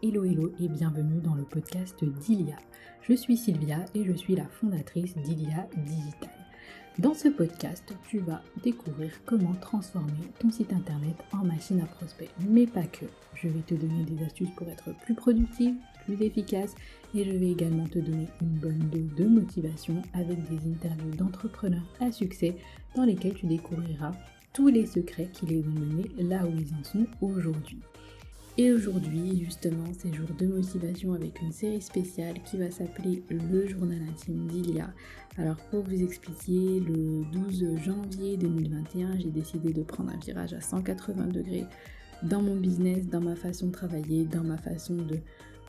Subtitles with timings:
[0.00, 2.54] Hello hello et bienvenue dans le podcast d'Ilia.
[3.02, 6.30] Je suis Sylvia et je suis la fondatrice d'Ilia Digital.
[7.00, 12.30] Dans ce podcast, tu vas découvrir comment transformer ton site internet en machine à prospect,
[12.48, 13.06] mais pas que.
[13.34, 15.74] Je vais te donner des astuces pour être plus productive,
[16.04, 16.76] plus efficace
[17.12, 21.92] et je vais également te donner une bonne dose de motivation avec des interviews d'entrepreneurs
[21.98, 22.54] à succès
[22.94, 24.12] dans lesquels tu découvriras
[24.52, 27.80] tous les secrets qui les ont menés là où ils en sont aujourd'hui.
[28.60, 33.68] Et aujourd'hui, justement, c'est jour de motivation avec une série spéciale qui va s'appeler Le
[33.68, 34.92] journal intime d'Ilia.
[35.36, 40.60] Alors, pour vous expliquer, le 12 janvier 2021, j'ai décidé de prendre un virage à
[40.60, 41.66] 180 degrés
[42.24, 45.20] dans mon business, dans ma façon de travailler, dans ma façon de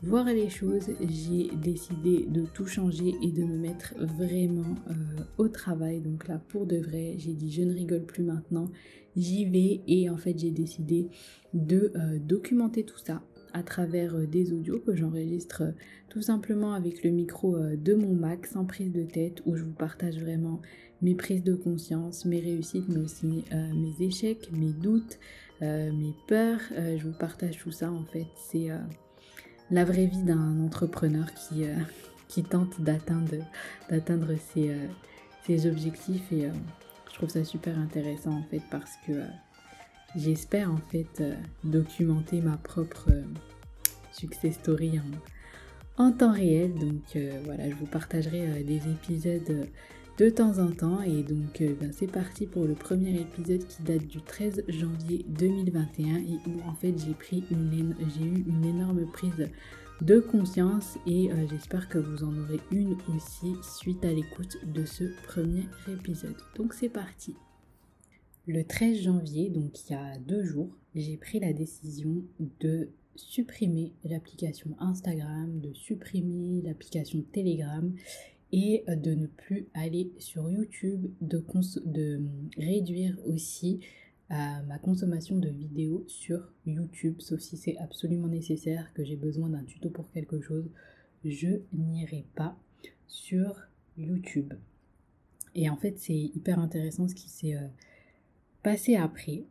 [0.02, 4.94] voir les choses, j'ai décidé de tout changer et de me mettre vraiment euh,
[5.38, 6.00] au travail.
[6.00, 8.68] Donc là, pour de vrai, j'ai dit je ne rigole plus maintenant,
[9.16, 11.08] j'y vais et en fait j'ai décidé
[11.52, 15.62] de euh, documenter tout ça à travers euh, des audios que j'enregistre
[16.08, 19.74] tout simplement avec le micro de mon Mac sans prise de tête où je vous
[19.74, 20.60] partage vraiment
[21.02, 25.18] mes prises de conscience, mes réussites mais aussi mes échecs, mes doutes,
[25.60, 26.60] mes peurs.
[26.70, 28.26] je vous partage tout ça en fait.
[28.34, 28.70] C'est
[29.70, 31.76] la vraie vie d'un entrepreneur qui, euh,
[32.48, 33.34] tente d'atteindre,
[34.56, 34.86] euh,
[35.44, 36.32] ses, objectifs.
[36.32, 36.52] Et euh,
[37.10, 39.12] je trouve ça super intéressant en fait parce que
[40.16, 41.22] j'espère en fait
[41.64, 43.10] documenter ma propre
[44.12, 45.00] success story
[45.98, 46.74] en, temps réel.
[46.74, 49.68] Donc voilà je vous partagerai des épisodes
[50.20, 51.00] de temps en temps.
[51.00, 55.24] Et donc euh, ben, c'est parti pour le premier épisode qui date du 13 janvier
[55.28, 59.48] 2021 et où en fait j'ai pris une j'ai eu une énorme prise
[60.02, 64.84] de conscience et euh, j'espère que vous en aurez une aussi suite à l'écoute de
[64.84, 66.36] ce premier épisode.
[66.54, 67.34] Donc c'est parti.
[68.46, 72.24] Le 13 janvier, donc il y a deux jours, j'ai pris la décision
[72.60, 77.94] de supprimer l'application Instagram, de supprimer l'application Telegram
[78.52, 81.42] et euh, de ne plus aller sur YouTube, de,
[81.84, 82.20] de
[82.56, 83.80] réduire aussi
[84.30, 84.34] euh,
[84.66, 89.64] ma consommation de vidéos sur YouTube, sauf si c'est absolument nécessaire, que j'ai besoin d'un
[89.64, 90.68] tuto pour quelque chose,
[91.24, 92.56] je n'irai pas
[93.06, 93.56] sur
[93.98, 94.54] YouTube.
[95.54, 97.66] Et en fait, c'est hyper intéressant ce qui s'est euh,
[98.62, 99.44] passé après.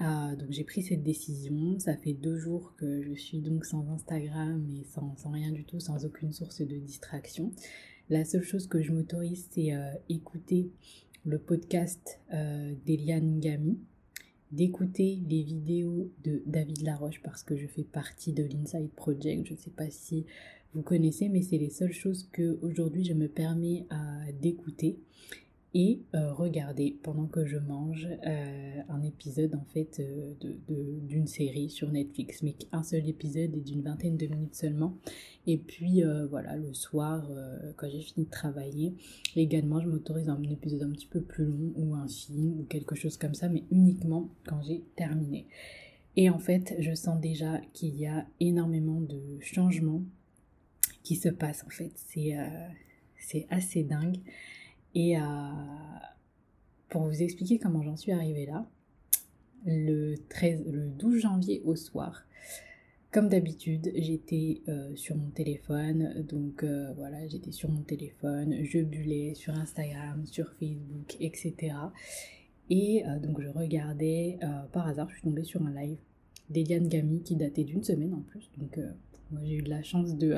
[0.00, 4.66] donc j'ai pris cette décision, ça fait deux jours que je suis donc sans Instagram
[4.70, 7.52] et sans rien du tout, sans aucune source de distraction.
[8.10, 10.72] La seule chose que je m'autorise, c'est euh, écouter
[11.24, 13.78] le podcast euh, d'Eliane Gami,
[14.50, 19.46] d'écouter les vidéos de David Laroche parce que je fais partie de l'Inside Project.
[19.46, 20.26] Je ne sais pas si
[20.74, 23.86] vous connaissez, mais c'est les seules choses que aujourd'hui je me permets
[24.40, 24.98] d'écouter
[25.72, 30.34] et euh, regarder pendant que je mange euh, un épisode en fait euh,
[30.68, 32.42] d'une série sur Netflix.
[32.42, 34.96] Mais un seul épisode est d'une vingtaine de minutes seulement.
[35.46, 37.26] Et puis voilà le soir
[37.76, 38.94] quand j'ai fini de travailler
[39.34, 42.94] également je m'autorise un épisode un petit peu plus long ou un film ou quelque
[42.94, 45.46] chose comme ça mais uniquement quand j'ai terminé.
[46.16, 50.02] Et en fait je sens déjà qu'il y a énormément de changements
[51.02, 51.92] qui se passent en fait.
[53.16, 54.18] C'est assez dingue
[54.94, 55.20] et euh,
[56.88, 58.66] pour vous expliquer comment j'en suis arrivée là,
[59.66, 62.24] le, 13, le 12 janvier au soir,
[63.10, 68.78] comme d'habitude, j'étais euh, sur mon téléphone, donc euh, voilà, j'étais sur mon téléphone, je
[68.78, 71.74] bullais sur Instagram, sur Facebook, etc.
[72.72, 74.38] Et donc je regardais,
[74.72, 75.98] par hasard, je suis tombée sur un live
[76.50, 78.48] d'Eliane Gami qui datait d'une semaine en plus.
[78.58, 78.78] Donc
[79.32, 80.36] moi j'ai eu de la chance de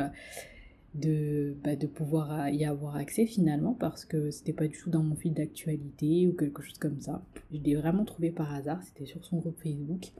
[0.94, 5.02] de, bah, de pouvoir y avoir accès finalement parce que c'était pas du tout dans
[5.02, 7.24] mon fil d'actualité ou quelque chose comme ça.
[7.52, 10.12] Je l'ai vraiment trouvé par hasard, c'était sur son groupe Facebook.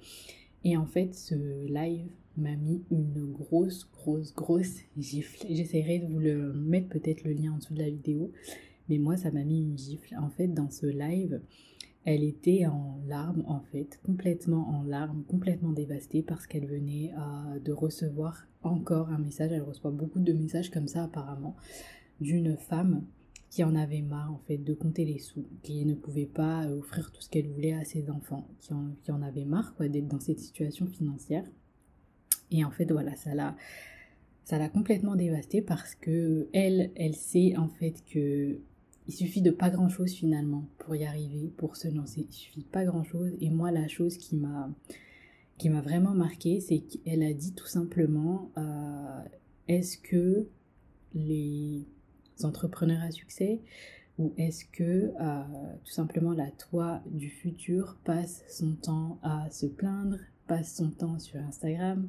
[0.64, 1.34] Et en fait, ce
[1.66, 2.06] live
[2.36, 5.46] m'a mis une grosse, grosse, grosse gifle.
[5.50, 8.32] J'essaierai de vous mettre peut-être le lien en dessous de la vidéo.
[8.88, 10.16] Mais moi, ça m'a mis une gifle.
[10.16, 11.40] En fait, dans ce live,
[12.04, 17.60] elle était en larmes, en fait, complètement en larmes, complètement dévastée parce qu'elle venait euh,
[17.60, 19.52] de recevoir encore un message.
[19.52, 21.56] Elle reçoit beaucoup de messages comme ça, apparemment,
[22.20, 23.04] d'une femme
[23.50, 26.78] qui en avait marre, en fait, de compter les sous, qui ne pouvait pas euh,
[26.78, 28.48] offrir tout ce qu'elle voulait à ses enfants,
[29.02, 31.44] qui en, avait marre, quoi, d'être dans cette situation financière.
[32.50, 33.56] Et en fait, voilà, ça l'a
[34.44, 38.58] ça l'a complètement dévastée parce que elle, elle sait en fait que
[39.08, 42.26] il suffit de pas grand chose finalement pour y arriver, pour se lancer.
[42.28, 43.32] Il suffit pas grand chose.
[43.40, 44.70] Et moi, la chose qui m'a
[45.58, 49.22] qui m'a vraiment marqué, c'est qu'elle a dit tout simplement euh,
[49.68, 50.46] est-ce que
[51.14, 51.84] les
[52.42, 53.60] entrepreneurs à succès
[54.18, 55.42] ou est-ce que euh,
[55.84, 61.18] tout simplement la toi du futur passe son temps à se plaindre, passe son temps
[61.18, 62.08] sur Instagram,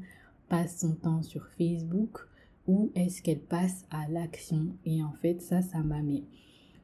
[0.50, 2.28] passe son temps sur Facebook
[2.68, 4.75] ou est-ce qu'elle passe à l'action?
[4.86, 6.24] Et en fait, ça, ça m'a mis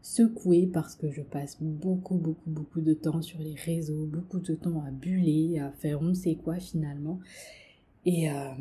[0.02, 4.56] secouée parce que je passe beaucoup, beaucoup, beaucoup de temps sur les réseaux, beaucoup de
[4.56, 7.20] temps à buller, à faire on sait quoi finalement.
[8.06, 8.54] Et, euh,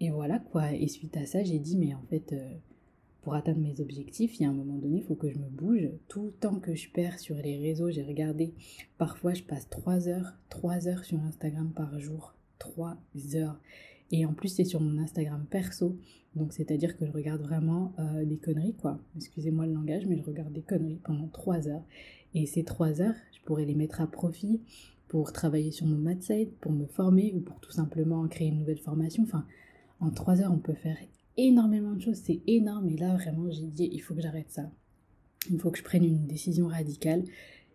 [0.00, 0.72] et voilà quoi.
[0.72, 2.54] Et suite à ça, j'ai dit, mais en fait, euh,
[3.22, 5.48] pour atteindre mes objectifs, il y a un moment donné, il faut que je me
[5.48, 5.88] bouge.
[6.08, 8.52] Tout le temps que je perds sur les réseaux, j'ai regardé,
[8.98, 12.34] parfois je passe 3 heures, 3 heures sur Instagram par jour.
[12.58, 12.96] 3
[13.34, 13.60] heures.
[14.12, 15.96] Et en plus, c'est sur mon Instagram perso.
[16.36, 19.00] Donc, c'est-à-dire que je regarde vraiment euh, des conneries, quoi.
[19.16, 21.84] Excusez-moi le langage, mais je regarde des conneries pendant 3 heures.
[22.34, 24.60] Et ces 3 heures, je pourrais les mettre à profit
[25.08, 28.78] pour travailler sur mon mindset, pour me former ou pour tout simplement créer une nouvelle
[28.78, 29.24] formation.
[29.24, 29.46] Enfin,
[30.00, 30.96] en 3 heures, on peut faire
[31.36, 32.20] énormément de choses.
[32.22, 32.88] C'est énorme.
[32.90, 34.70] Et là, vraiment, j'ai dit, il faut que j'arrête ça.
[35.50, 37.24] Il faut que je prenne une décision radicale.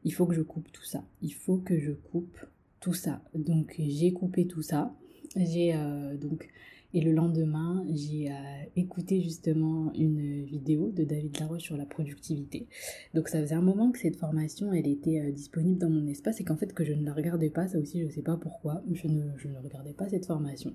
[0.03, 1.03] Il faut que je coupe tout ça.
[1.21, 2.39] Il faut que je coupe
[2.79, 3.23] tout ça.
[3.33, 4.95] Donc, j'ai coupé tout ça.
[5.35, 6.49] J'ai euh, donc
[6.93, 8.33] et le lendemain, j'ai euh,
[8.77, 12.65] écouté justement une vidéo de David Laroche sur la productivité.
[13.13, 16.39] Donc ça faisait un moment que cette formation, elle était euh, disponible dans mon espace
[16.39, 18.37] et qu'en fait que je ne la regardais pas, ça aussi je ne sais pas
[18.37, 20.73] pourquoi, je ne, je ne regardais pas cette formation.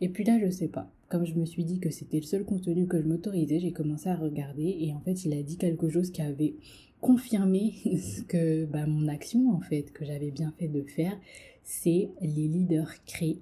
[0.00, 0.90] Et puis là, je sais pas.
[1.08, 4.08] Comme je me suis dit que c'était le seul contenu que je m'autorisais, j'ai commencé
[4.08, 6.56] à regarder et en fait il a dit quelque chose qui avait
[7.00, 7.74] confirmé
[8.28, 11.16] que bah, mon action en fait, que j'avais bien fait de faire,
[11.62, 13.38] c'est les leaders créent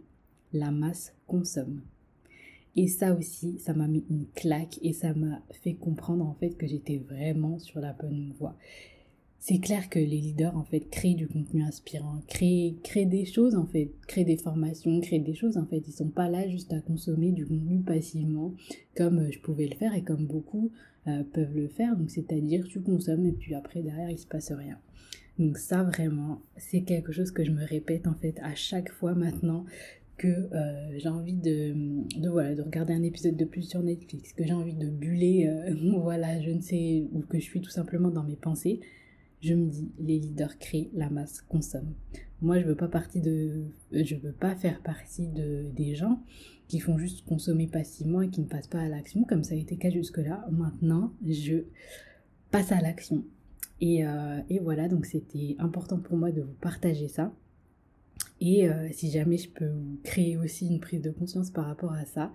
[0.52, 1.82] la masse consomme.
[2.74, 6.56] Et ça aussi, ça m'a mis une claque et ça m'a fait comprendre en fait
[6.56, 8.56] que j'étais vraiment sur la bonne voie.
[9.38, 13.56] C'est clair que les leaders en fait créent du contenu inspirant, créent, créent des choses
[13.56, 15.82] en fait, créent des formations, créent des choses en fait.
[15.86, 18.54] Ils sont pas là juste à consommer du contenu passivement
[18.96, 20.70] comme euh, je pouvais le faire et comme beaucoup
[21.08, 21.96] euh, peuvent le faire.
[21.96, 24.78] Donc c'est-à-dire tu consommes et puis après derrière il se passe rien.
[25.38, 29.14] Donc ça vraiment, c'est quelque chose que je me répète en fait à chaque fois
[29.14, 29.64] maintenant
[30.22, 31.74] que euh, j'ai envie de,
[32.16, 35.48] de, voilà, de regarder un épisode de plus sur Netflix, que j'ai envie de buller,
[35.48, 38.78] euh, voilà, je ne sais, ou que je suis tout simplement dans mes pensées,
[39.40, 41.94] je me dis, les leaders créent, la masse consomme.
[42.40, 42.76] Moi, je veux veux
[44.32, 46.22] pas faire partie de, des gens
[46.68, 49.58] qui font juste consommer passivement et qui ne passent pas à l'action, comme ça a
[49.58, 50.46] été le cas jusque-là.
[50.52, 51.64] Maintenant, je
[52.52, 53.24] passe à l'action.
[53.80, 57.32] Et, euh, et voilà, donc c'était important pour moi de vous partager ça.
[58.44, 59.70] Et euh, si jamais je peux
[60.02, 62.32] créer aussi une prise de conscience par rapport à ça,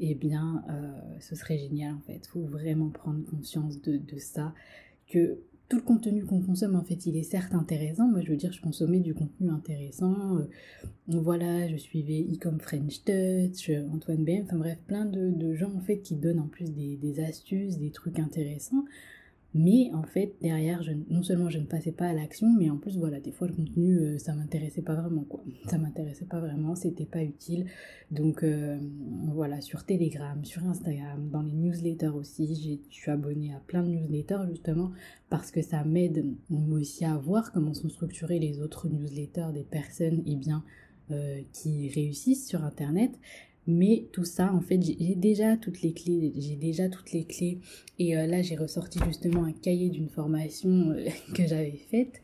[0.00, 2.22] eh bien, euh, ce serait génial en fait.
[2.24, 4.54] Il faut vraiment prendre conscience de, ça,
[5.08, 8.08] que tout le contenu qu'on consomme, en fait, il est certes intéressant.
[8.08, 10.38] Moi, je veux dire, je consommais du contenu intéressant.
[10.38, 10.48] Euh,
[11.08, 15.98] voilà, je suivais Ecom French Touch, Antoine BM, enfin bref, plein de, gens, en fait,
[15.98, 18.84] qui donnent en plus des astuces, des trucs intéressants.
[19.54, 22.78] Mais en fait, derrière, je, non seulement je ne passais pas à l'action, mais en
[22.78, 25.44] plus, voilà, des fois le contenu, euh, ça m'intéressait pas vraiment, quoi.
[25.68, 27.66] Ça m'intéressait pas vraiment, c'était pas utile.
[28.10, 28.78] Donc euh,
[29.28, 33.88] voilà, sur Telegram, sur Instagram, dans les newsletters aussi, je suis abonnée à plein de
[33.88, 34.90] newsletters justement
[35.28, 36.24] parce que ça m'aide
[36.70, 40.64] aussi à voir comment sont structurés les autres newsletters des personnes, et eh bien,
[41.10, 43.18] euh, qui réussissent sur Internet.
[43.66, 47.60] Mais tout ça, en fait, j'ai déjà toutes les clés, j'ai déjà toutes les clés.
[47.98, 52.20] Et euh, là, j'ai ressorti justement un cahier d'une formation euh, que j'avais faite.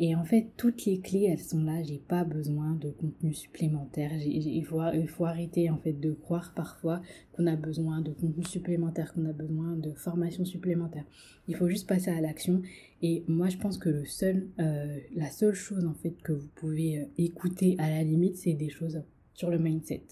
[0.00, 1.82] Et en fait, toutes les clés, elles sont là.
[1.82, 4.10] J'ai pas besoin de contenu supplémentaire.
[4.14, 7.00] Il faut, arrêter en fait de croire parfois
[7.32, 11.04] qu'on a besoin de contenu supplémentaire, qu'on a besoin de formation supplémentaire.
[11.48, 12.62] Il faut juste passer à l'action.
[13.00, 17.76] Et moi, je pense que euh, la seule chose en fait que vous pouvez écouter
[17.78, 19.02] à la limite, c'est des choses
[19.34, 20.02] sur le mindset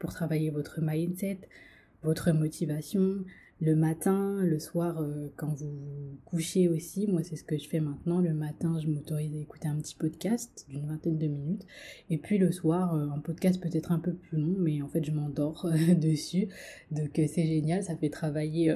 [0.00, 1.38] pour travailler votre mindset,
[2.02, 3.24] votre motivation,
[3.60, 7.06] le matin, le soir, euh, quand vous couchez aussi.
[7.06, 8.20] Moi, c'est ce que je fais maintenant.
[8.20, 11.66] Le matin, je m'autorise à écouter un petit podcast d'une vingtaine de minutes.
[12.08, 15.04] Et puis le soir, euh, un podcast peut-être un peu plus long, mais en fait,
[15.04, 16.48] je m'endors euh, dessus.
[16.90, 17.82] Donc, c'est génial.
[17.82, 18.74] Ça fait travailler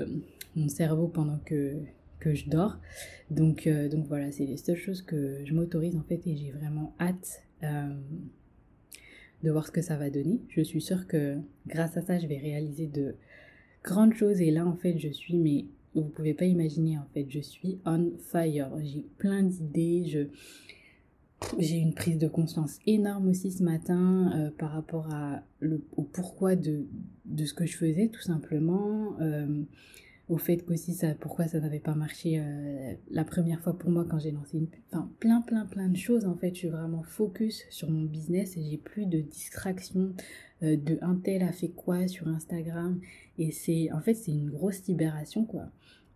[0.55, 1.79] mon cerveau pendant que,
[2.21, 2.79] que je dors.
[3.31, 6.95] Donc, donc voilà, c'est les seules choses que je m'autorise en fait et j'ai vraiment
[7.01, 7.43] hâte
[9.45, 10.41] de voir ce que ça va donner.
[10.49, 11.37] Je suis sûre que
[11.67, 13.15] grâce à ça, je vais réaliser de
[13.85, 14.41] grandes choses.
[14.41, 17.79] Et là, en fait, je suis, mais vous pouvez pas imaginer, en fait, je suis
[17.85, 18.71] on fire.
[18.83, 20.05] J'ai plein d'idées.
[20.07, 20.27] Je
[21.59, 26.03] j'ai une prise de conscience énorme aussi ce matin euh, par rapport à le, au
[26.03, 26.87] pourquoi de,
[27.27, 29.17] de, ce que je faisais, tout simplement.
[29.21, 29.63] Euh,
[30.29, 34.07] au fait qu'aussi ça pourquoi ça n'avait pas marché euh, la première fois pour moi
[34.09, 37.03] quand j'ai lancé une enfin plein plein plein de choses en fait je suis vraiment
[37.03, 40.15] focus sur mon business et j'ai plus de distractions
[40.63, 43.01] euh, de un tel a fait quoi sur Instagram
[43.39, 45.67] et c'est en fait c'est une grosse libération quoi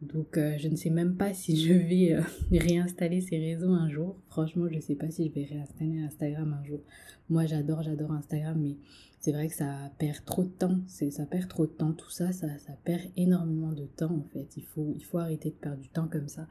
[0.01, 3.91] Donc euh, je ne sais même pas si je vais euh, réinstaller ces réseaux un
[3.91, 4.17] jour.
[4.29, 6.81] Franchement, je ne sais pas si je vais réinstaller Instagram un jour.
[7.29, 8.77] Moi, j'adore, j'adore Instagram, mais
[9.21, 10.79] c'est vrai que ça perd trop de temps.
[10.87, 11.93] Ça perd trop de temps.
[11.93, 14.57] Tout ça, ça, ça perd énormément de temps en fait.
[14.57, 16.47] Il faut, il faut arrêter de perdre du temps comme ça.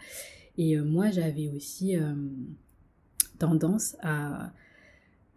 [0.58, 1.96] Et euh, moi, j'avais aussi
[3.40, 4.52] tendance à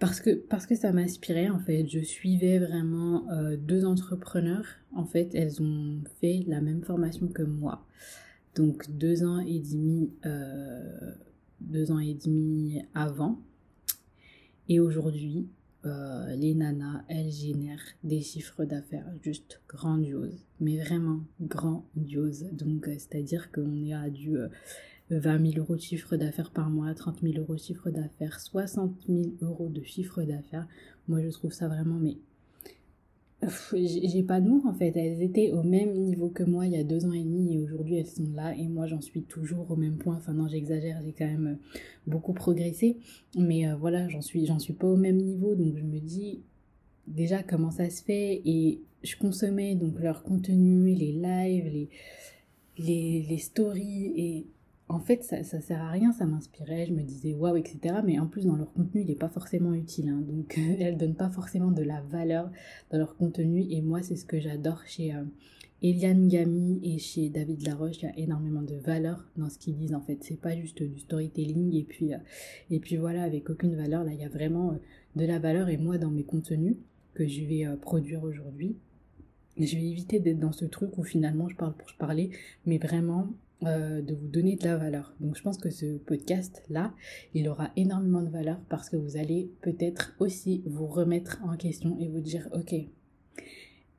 [0.01, 1.87] parce que, parce que ça m'inspirait en fait.
[1.87, 3.27] Je suivais vraiment
[3.57, 4.67] deux entrepreneurs.
[4.93, 7.87] En fait, elles ont fait la même formation que moi.
[8.55, 11.13] Donc deux ans et demi, euh,
[11.61, 13.41] deux ans et demi avant.
[14.69, 15.49] Et aujourd'hui,
[15.85, 22.47] euh, les nanas, elles génèrent des chiffres d'affaires juste grandioses, mais vraiment grandioses.
[22.53, 24.37] Donc, euh, c'est-à-dire qu'on est à du
[25.17, 28.93] 20 000 euros de chiffre d'affaires par mois, 30 000 euros de chiffre d'affaires, 60
[29.09, 30.67] 000 euros de chiffre d'affaires.
[31.09, 32.17] Moi, je trouve ça vraiment mais
[33.73, 34.95] j'ai pas de mots en fait.
[34.97, 37.59] Elles étaient au même niveau que moi il y a deux ans et demi et
[37.59, 40.17] aujourd'hui elles sont là et moi j'en suis toujours au même point.
[40.17, 42.99] Enfin non j'exagère, j'ai quand même euh, beaucoup progressé,
[43.39, 46.43] mais euh, voilà j'en suis suis pas au même niveau donc je me dis
[47.07, 48.43] déjà comment ça se fait?
[48.45, 51.89] Et je consommais donc leur contenu, les lives, les
[52.79, 54.47] les, les stories et
[54.91, 58.01] en fait, ça, sert à rien, ça m'inspirait, je me disais waouh, etc.
[58.05, 60.09] Mais en plus, dans leur contenu, il n'est pas forcément utile.
[60.09, 60.21] Hein.
[60.27, 62.51] donc, elles donnent pas forcément de la valeur
[62.91, 63.65] dans leur contenu.
[63.71, 65.23] Et moi, c'est ce que j'adore chez euh,
[65.81, 68.03] Eliane Gami et chez David Laroche.
[68.03, 69.95] Il y a énormément de valeur dans ce qu'ils disent.
[69.95, 72.19] En fait, c'est pas juste du storytelling et puis, euh,
[72.71, 74.03] et puis voilà, avec aucune valeur.
[74.03, 74.79] Là, il y a vraiment euh,
[75.15, 75.69] de la valeur.
[75.69, 76.75] Et moi, dans mes contenus
[77.15, 78.77] que je vais produire aujourd'hui,
[79.57, 82.31] je vais éviter d'être dans ce truc où finalement je parle pour parler,
[82.67, 83.29] mais vraiment
[83.65, 85.15] euh, de vous donner de la valeur.
[85.21, 86.95] Donc je pense que ce podcast-là,
[87.35, 91.99] il aura énormément de valeur parce que vous allez peut-être aussi vous remettre en question
[92.01, 92.75] et vous dire, ok,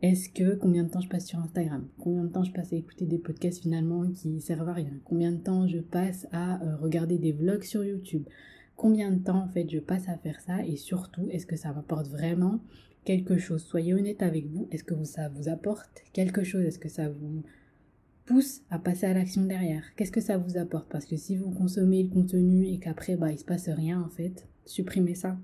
[0.02, 1.88] est-ce que combien de temps je passe sur Instagram?
[2.00, 4.94] Combien de temps je passe à écouter des podcasts finalement qui servent à rien?
[5.06, 8.24] Combien de temps je passe à euh, regarder des vlogs sur YouTube?
[8.76, 10.66] Combien de temps en fait je passe à faire ça?
[10.66, 12.62] Et surtout, est-ce que ça m'apporte vraiment
[13.06, 13.62] quelque chose?
[13.62, 14.68] Soyez honnête avec vous.
[14.72, 16.64] Est-ce que ça vous apporte quelque chose?
[16.64, 17.44] Est-ce que ça vous
[18.32, 19.84] pousse à passer à l'action derrière.
[19.96, 20.90] Qu'est-ce que ça vous apporte?
[20.90, 24.10] Parce que si vous consommez le contenu et qu'après, bah, il se passe rien, en
[24.10, 25.38] fait, supprimez ça.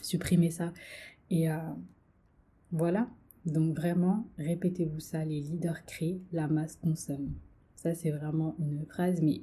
[0.00, 0.72] Supprimez ça.
[1.30, 1.58] Et euh,
[2.70, 3.08] voilà.
[3.46, 5.24] Donc vraiment, répétez-vous ça.
[5.24, 7.34] Les leaders créent, la masse consomme.
[7.74, 9.42] Ça, c'est vraiment une phrase, mais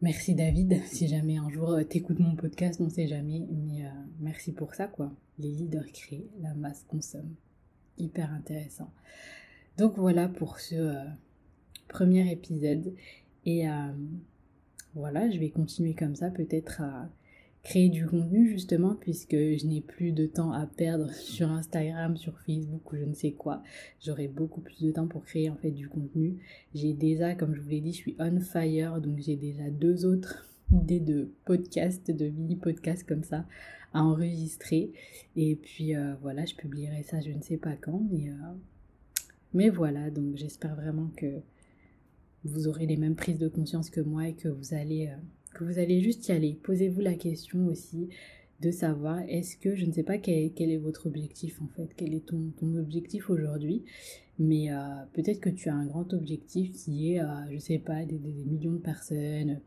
[0.00, 0.80] merci David.
[0.86, 3.46] Si jamais un jour euh, t'écoutes mon podcast, on sait jamais.
[3.50, 5.12] Mais euh, merci pour ça, quoi.
[5.38, 7.34] Les leaders créent, la masse consomme.
[7.98, 8.92] Hyper intéressant.
[9.78, 10.96] Donc voilà pour ce
[11.92, 12.94] premier épisode.
[13.44, 13.92] Et euh,
[14.94, 17.08] voilà, je vais continuer comme ça, peut-être à
[17.62, 22.38] créer du contenu justement, puisque je n'ai plus de temps à perdre sur Instagram, sur
[22.40, 23.62] Facebook ou je ne sais quoi.
[24.04, 26.38] J'aurai beaucoup plus de temps pour créer en fait du contenu.
[26.74, 30.04] J'ai déjà, comme je vous l'ai dit, je suis on fire, donc j'ai déjà deux
[30.04, 33.44] autres idées de podcast, de mini podcast comme ça
[33.94, 34.90] à enregistrer.
[35.36, 38.54] Et puis euh, voilà, je publierai ça, je ne sais pas quand, mais, euh,
[39.52, 41.42] mais voilà, donc j'espère vraiment que
[42.44, 45.16] vous aurez les mêmes prises de conscience que moi et que vous allez, euh,
[45.54, 46.58] que vous allez juste y aller.
[46.62, 48.08] Posez-vous la question aussi
[48.60, 52.14] de savoir est-ce que, je ne sais pas quel, est votre objectif en fait, quel
[52.14, 53.84] est ton, ton objectif aujourd'hui,
[54.38, 54.78] mais euh,
[55.12, 58.18] peut-être que tu as un grand objectif qui est, euh, je ne sais pas, des,
[58.18, 59.60] millions de personnes,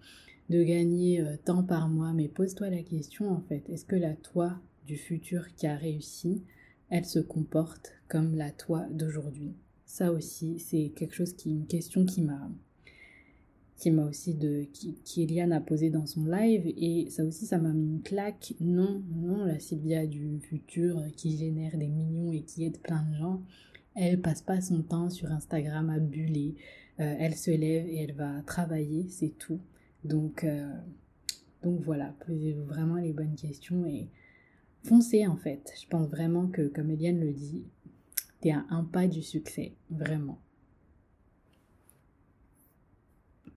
[0.50, 4.60] de gagner tant par mois, mais pose-toi la question en fait, est-ce que la toi
[4.86, 6.44] du futur qui a réussi,
[6.90, 9.56] elle se comporte comme la toi d'aujourd'hui?
[9.86, 12.50] Ça aussi, c'est quelque chose qui, une question qui m'a,
[13.78, 17.58] qui m'a aussi de, qui, Eliane a posé dans son live et ça aussi, ça
[17.58, 18.54] m'a mis une claque.
[18.60, 23.16] Non, non, la Sylvia du futur qui génère des millions et qui aide plein de
[23.18, 23.42] gens,
[23.96, 26.56] elle passe pas son temps sur Instagram à buller.
[27.00, 29.60] Euh, elle se lève et elle va travailler, c'est tout.
[30.06, 30.74] Donc, euh,
[31.64, 34.08] donc voilà, posez-vous vraiment les bonnes questions et
[34.84, 35.74] foncez en fait.
[35.82, 37.66] Je pense vraiment que, comme Eliane le dit,
[38.52, 40.40] à un pas du succès, vraiment.